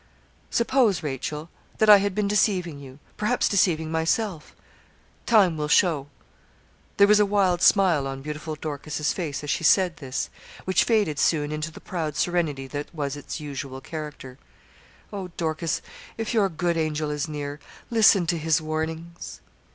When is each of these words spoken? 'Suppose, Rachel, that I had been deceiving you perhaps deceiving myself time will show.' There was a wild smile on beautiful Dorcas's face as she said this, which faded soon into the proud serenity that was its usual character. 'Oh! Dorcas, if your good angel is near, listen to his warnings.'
'Suppose, 0.49 1.03
Rachel, 1.03 1.51
that 1.77 1.87
I 1.87 1.97
had 1.97 2.15
been 2.15 2.27
deceiving 2.27 2.79
you 2.79 2.97
perhaps 3.17 3.47
deceiving 3.47 3.91
myself 3.91 4.55
time 5.27 5.57
will 5.57 5.67
show.' 5.67 6.07
There 6.97 7.05
was 7.05 7.19
a 7.19 7.23
wild 7.27 7.61
smile 7.61 8.07
on 8.07 8.23
beautiful 8.23 8.55
Dorcas's 8.55 9.13
face 9.13 9.43
as 9.43 9.51
she 9.51 9.63
said 9.63 9.97
this, 9.97 10.31
which 10.65 10.85
faded 10.85 11.19
soon 11.19 11.51
into 11.51 11.69
the 11.69 11.79
proud 11.79 12.15
serenity 12.15 12.65
that 12.65 12.91
was 12.95 13.15
its 13.15 13.39
usual 13.39 13.79
character. 13.79 14.39
'Oh! 15.13 15.27
Dorcas, 15.37 15.83
if 16.17 16.33
your 16.33 16.49
good 16.49 16.77
angel 16.77 17.11
is 17.11 17.27
near, 17.29 17.59
listen 17.91 18.25
to 18.25 18.39
his 18.39 18.59
warnings.' 18.59 19.39